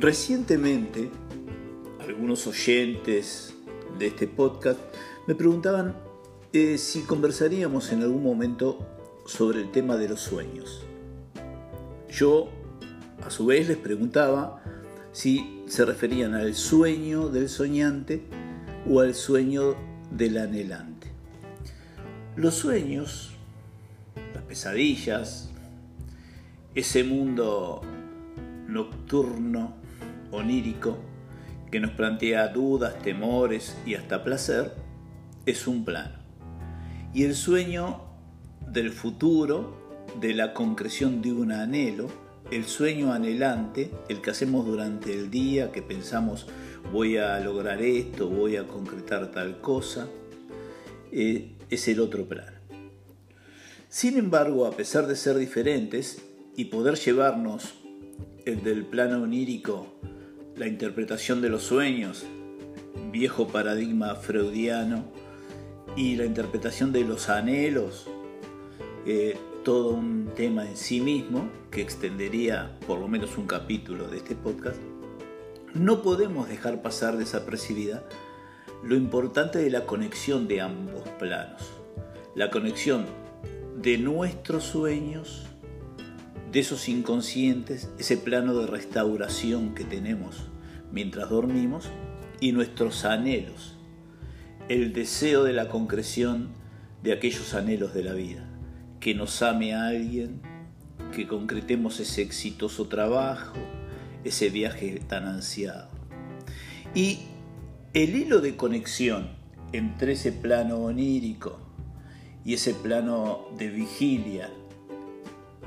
Recientemente, 0.00 1.10
algunos 2.00 2.46
oyentes 2.46 3.54
de 3.98 4.06
este 4.06 4.26
podcast 4.26 4.80
me 5.26 5.34
preguntaban 5.34 5.94
eh, 6.54 6.78
si 6.78 7.02
conversaríamos 7.02 7.92
en 7.92 8.00
algún 8.00 8.22
momento 8.22 8.78
sobre 9.26 9.60
el 9.60 9.70
tema 9.70 9.98
de 9.98 10.08
los 10.08 10.22
sueños. 10.22 10.86
Yo, 12.10 12.48
a 13.22 13.28
su 13.28 13.44
vez, 13.44 13.68
les 13.68 13.76
preguntaba 13.76 14.64
si 15.12 15.64
se 15.66 15.84
referían 15.84 16.32
al 16.32 16.54
sueño 16.54 17.28
del 17.28 17.50
soñante 17.50 18.22
o 18.88 19.00
al 19.00 19.14
sueño 19.14 19.74
del 20.10 20.38
anhelante. 20.38 21.08
Los 22.36 22.54
sueños, 22.54 23.32
las 24.32 24.44
pesadillas, 24.44 25.50
ese 26.74 27.04
mundo 27.04 27.82
nocturno 28.66 29.79
onírico 30.30 30.98
que 31.70 31.80
nos 31.80 31.92
plantea 31.92 32.48
dudas, 32.48 32.98
temores 33.02 33.76
y 33.86 33.94
hasta 33.94 34.24
placer, 34.24 34.74
es 35.46 35.66
un 35.66 35.84
plano. 35.84 36.18
Y 37.14 37.24
el 37.24 37.34
sueño 37.34 38.02
del 38.66 38.90
futuro, 38.90 40.04
de 40.20 40.34
la 40.34 40.52
concreción 40.52 41.22
de 41.22 41.32
un 41.32 41.52
anhelo, 41.52 42.08
el 42.50 42.64
sueño 42.64 43.12
anhelante, 43.12 43.90
el 44.08 44.20
que 44.20 44.30
hacemos 44.30 44.66
durante 44.66 45.12
el 45.12 45.30
día, 45.30 45.70
que 45.70 45.82
pensamos 45.82 46.46
voy 46.92 47.16
a 47.16 47.38
lograr 47.40 47.80
esto, 47.82 48.28
voy 48.28 48.56
a 48.56 48.66
concretar 48.66 49.30
tal 49.30 49.60
cosa, 49.60 50.08
eh, 51.12 51.56
es 51.68 51.88
el 51.88 52.00
otro 52.00 52.26
plano. 52.26 52.58
Sin 53.88 54.16
embargo, 54.16 54.66
a 54.66 54.72
pesar 54.72 55.06
de 55.06 55.16
ser 55.16 55.36
diferentes 55.36 56.22
y 56.56 56.66
poder 56.66 56.96
llevarnos 56.96 57.74
el 58.44 58.62
del 58.62 58.86
plano 58.86 59.22
onírico 59.22 59.94
la 60.60 60.68
interpretación 60.68 61.40
de 61.40 61.48
los 61.48 61.62
sueños, 61.62 62.26
viejo 63.10 63.48
paradigma 63.48 64.14
freudiano, 64.16 65.10
y 65.96 66.16
la 66.16 66.26
interpretación 66.26 66.92
de 66.92 67.02
los 67.02 67.30
anhelos, 67.30 68.08
eh, 69.06 69.38
todo 69.64 69.94
un 69.94 70.28
tema 70.36 70.68
en 70.68 70.76
sí 70.76 71.00
mismo 71.00 71.48
que 71.70 71.80
extendería 71.80 72.78
por 72.86 72.98
lo 72.98 73.08
menos 73.08 73.38
un 73.38 73.46
capítulo 73.46 74.08
de 74.08 74.18
este 74.18 74.34
podcast, 74.34 74.76
no 75.72 76.02
podemos 76.02 76.46
dejar 76.46 76.82
pasar 76.82 77.16
desapercibida 77.16 78.04
lo 78.84 78.96
importante 78.96 79.60
de 79.60 79.70
la 79.70 79.86
conexión 79.86 80.46
de 80.46 80.60
ambos 80.60 81.08
planos, 81.18 81.62
la 82.34 82.50
conexión 82.50 83.06
de 83.78 83.96
nuestros 83.96 84.64
sueños 84.64 85.49
de 86.52 86.60
esos 86.60 86.88
inconscientes, 86.88 87.90
ese 87.98 88.16
plano 88.16 88.54
de 88.54 88.66
restauración 88.66 89.74
que 89.74 89.84
tenemos 89.84 90.48
mientras 90.92 91.30
dormimos 91.30 91.88
y 92.40 92.52
nuestros 92.52 93.04
anhelos, 93.04 93.76
el 94.68 94.92
deseo 94.92 95.44
de 95.44 95.52
la 95.52 95.68
concreción 95.68 96.48
de 97.02 97.12
aquellos 97.12 97.54
anhelos 97.54 97.94
de 97.94 98.02
la 98.02 98.14
vida, 98.14 98.48
que 98.98 99.14
nos 99.14 99.42
ame 99.42 99.74
a 99.74 99.88
alguien, 99.88 100.40
que 101.14 101.26
concretemos 101.26 102.00
ese 102.00 102.22
exitoso 102.22 102.88
trabajo, 102.88 103.56
ese 104.24 104.50
viaje 104.50 105.00
tan 105.06 105.26
ansiado. 105.26 105.88
Y 106.94 107.20
el 107.94 108.16
hilo 108.16 108.40
de 108.40 108.56
conexión 108.56 109.30
entre 109.72 110.12
ese 110.12 110.32
plano 110.32 110.78
onírico 110.78 111.58
y 112.44 112.54
ese 112.54 112.74
plano 112.74 113.46
de 113.56 113.68
vigilia, 113.68 114.50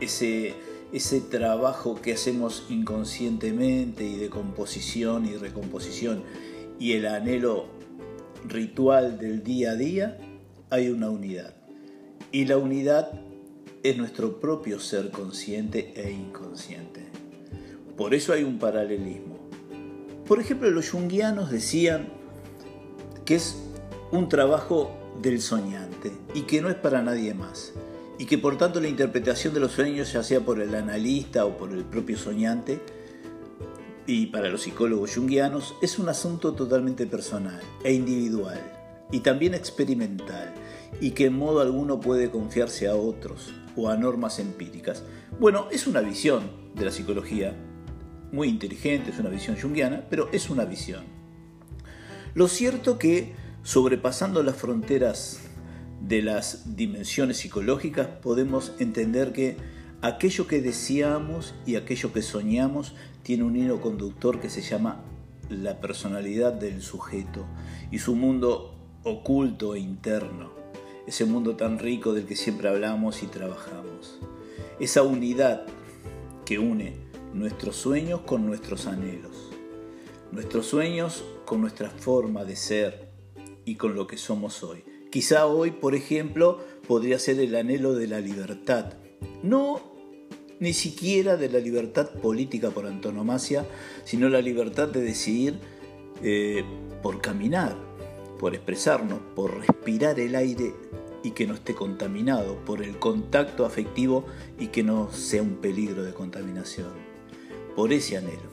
ese 0.00 0.54
ese 0.92 1.20
trabajo 1.20 2.00
que 2.00 2.12
hacemos 2.12 2.66
inconscientemente 2.68 4.04
y 4.04 4.16
de 4.16 4.28
composición 4.28 5.26
y 5.26 5.36
recomposición 5.36 6.22
y 6.78 6.92
el 6.92 7.06
anhelo 7.06 7.66
ritual 8.46 9.18
del 9.18 9.42
día 9.42 9.70
a 9.70 9.76
día, 9.76 10.18
hay 10.68 10.90
una 10.90 11.10
unidad. 11.10 11.54
Y 12.30 12.44
la 12.44 12.58
unidad 12.58 13.20
es 13.82 13.96
nuestro 13.96 14.40
propio 14.40 14.80
ser 14.80 15.10
consciente 15.10 15.92
e 15.96 16.10
inconsciente. 16.10 17.02
Por 17.96 18.14
eso 18.14 18.32
hay 18.32 18.42
un 18.42 18.58
paralelismo. 18.58 19.38
Por 20.26 20.40
ejemplo, 20.40 20.70
los 20.70 20.90
junguianos 20.90 21.50
decían 21.50 22.08
que 23.24 23.36
es 23.36 23.56
un 24.10 24.28
trabajo 24.28 24.90
del 25.22 25.40
soñante 25.40 26.10
y 26.34 26.42
que 26.42 26.60
no 26.60 26.68
es 26.68 26.76
para 26.76 27.02
nadie 27.02 27.34
más 27.34 27.72
y 28.18 28.26
que 28.26 28.38
por 28.38 28.58
tanto 28.58 28.80
la 28.80 28.88
interpretación 28.88 29.54
de 29.54 29.60
los 29.60 29.72
sueños, 29.72 30.12
ya 30.12 30.22
sea 30.22 30.40
por 30.40 30.60
el 30.60 30.74
analista 30.74 31.44
o 31.44 31.56
por 31.56 31.72
el 31.72 31.84
propio 31.84 32.16
soñante, 32.16 32.80
y 34.06 34.26
para 34.26 34.48
los 34.48 34.62
psicólogos 34.62 35.14
junguianos, 35.14 35.74
es 35.80 35.98
un 35.98 36.08
asunto 36.08 36.54
totalmente 36.54 37.06
personal 37.06 37.60
e 37.84 37.92
individual, 37.92 38.60
y 39.10 39.20
también 39.20 39.54
experimental, 39.54 40.52
y 41.00 41.12
que 41.12 41.26
en 41.26 41.34
modo 41.34 41.60
alguno 41.60 42.00
puede 42.00 42.30
confiarse 42.30 42.88
a 42.88 42.96
otros 42.96 43.52
o 43.76 43.88
a 43.88 43.96
normas 43.96 44.38
empíricas. 44.38 45.02
Bueno, 45.38 45.68
es 45.70 45.86
una 45.86 46.00
visión 46.00 46.50
de 46.74 46.84
la 46.84 46.90
psicología 46.90 47.54
muy 48.32 48.48
inteligente, 48.48 49.10
es 49.10 49.18
una 49.18 49.30
visión 49.30 49.56
junguiana, 49.60 50.04
pero 50.10 50.28
es 50.32 50.50
una 50.50 50.64
visión. 50.64 51.04
Lo 52.34 52.48
cierto 52.48 52.98
que, 52.98 53.34
sobrepasando 53.62 54.42
las 54.42 54.56
fronteras 54.56 55.40
de 56.06 56.20
las 56.22 56.76
dimensiones 56.76 57.38
psicológicas 57.38 58.08
podemos 58.08 58.72
entender 58.78 59.32
que 59.32 59.56
aquello 60.00 60.46
que 60.46 60.60
deseamos 60.60 61.54
y 61.64 61.76
aquello 61.76 62.12
que 62.12 62.22
soñamos 62.22 62.94
tiene 63.22 63.44
un 63.44 63.56
hilo 63.56 63.80
conductor 63.80 64.40
que 64.40 64.50
se 64.50 64.62
llama 64.62 65.00
la 65.48 65.80
personalidad 65.80 66.52
del 66.52 66.82
sujeto 66.82 67.46
y 67.90 67.98
su 67.98 68.16
mundo 68.16 68.74
oculto 69.04 69.74
e 69.74 69.80
interno, 69.80 70.50
ese 71.06 71.24
mundo 71.24 71.56
tan 71.56 71.78
rico 71.78 72.12
del 72.14 72.26
que 72.26 72.36
siempre 72.36 72.68
hablamos 72.68 73.22
y 73.22 73.26
trabajamos. 73.26 74.18
Esa 74.80 75.02
unidad 75.02 75.66
que 76.44 76.58
une 76.58 76.96
nuestros 77.32 77.76
sueños 77.76 78.22
con 78.22 78.44
nuestros 78.44 78.86
anhelos, 78.86 79.50
nuestros 80.32 80.66
sueños 80.66 81.24
con 81.44 81.60
nuestra 81.60 81.90
forma 81.90 82.44
de 82.44 82.56
ser 82.56 83.08
y 83.64 83.76
con 83.76 83.94
lo 83.94 84.06
que 84.06 84.16
somos 84.16 84.62
hoy. 84.64 84.91
Quizá 85.12 85.44
hoy, 85.44 85.72
por 85.72 85.94
ejemplo, 85.94 86.58
podría 86.88 87.18
ser 87.18 87.38
el 87.38 87.54
anhelo 87.54 87.92
de 87.92 88.06
la 88.06 88.18
libertad. 88.18 88.94
No 89.42 89.82
ni 90.58 90.72
siquiera 90.72 91.36
de 91.36 91.50
la 91.50 91.58
libertad 91.58 92.08
política 92.08 92.70
por 92.70 92.86
antonomasia, 92.86 93.66
sino 94.04 94.30
la 94.30 94.40
libertad 94.40 94.88
de 94.88 95.02
decidir 95.02 95.58
eh, 96.22 96.64
por 97.02 97.20
caminar, 97.20 97.76
por 98.40 98.54
expresarnos, 98.54 99.18
por 99.36 99.58
respirar 99.58 100.18
el 100.18 100.34
aire 100.34 100.72
y 101.22 101.32
que 101.32 101.46
no 101.46 101.52
esté 101.52 101.74
contaminado, 101.74 102.56
por 102.64 102.82
el 102.82 102.98
contacto 102.98 103.66
afectivo 103.66 104.24
y 104.58 104.68
que 104.68 104.82
no 104.82 105.12
sea 105.12 105.42
un 105.42 105.56
peligro 105.56 106.04
de 106.04 106.14
contaminación, 106.14 106.92
por 107.76 107.92
ese 107.92 108.16
anhelo. 108.16 108.50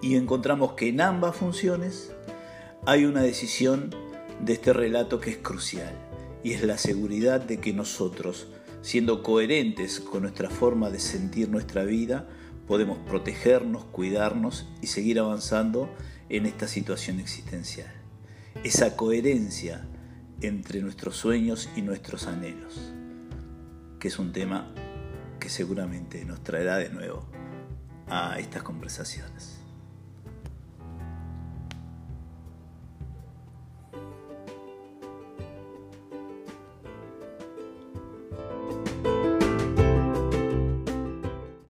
Y 0.00 0.16
encontramos 0.16 0.72
que 0.72 0.88
en 0.88 1.02
ambas 1.02 1.36
funciones 1.36 2.10
hay 2.86 3.04
una 3.04 3.20
decisión 3.20 4.07
de 4.40 4.52
este 4.52 4.72
relato 4.72 5.20
que 5.20 5.30
es 5.30 5.38
crucial, 5.38 5.92
y 6.42 6.52
es 6.52 6.62
la 6.62 6.78
seguridad 6.78 7.40
de 7.40 7.58
que 7.58 7.72
nosotros, 7.72 8.48
siendo 8.82 9.22
coherentes 9.22 10.00
con 10.00 10.22
nuestra 10.22 10.50
forma 10.50 10.90
de 10.90 11.00
sentir 11.00 11.48
nuestra 11.48 11.84
vida, 11.84 12.28
podemos 12.66 12.98
protegernos, 12.98 13.84
cuidarnos 13.86 14.68
y 14.82 14.88
seguir 14.88 15.18
avanzando 15.18 15.88
en 16.28 16.46
esta 16.46 16.68
situación 16.68 17.18
existencial. 17.18 17.92
Esa 18.62 18.96
coherencia 18.96 19.86
entre 20.40 20.80
nuestros 20.80 21.16
sueños 21.16 21.68
y 21.76 21.82
nuestros 21.82 22.26
anhelos, 22.26 22.92
que 23.98 24.08
es 24.08 24.18
un 24.18 24.32
tema 24.32 24.72
que 25.40 25.48
seguramente 25.48 26.24
nos 26.24 26.42
traerá 26.42 26.76
de 26.76 26.90
nuevo 26.90 27.24
a 28.08 28.38
estas 28.38 28.62
conversaciones. 28.62 29.57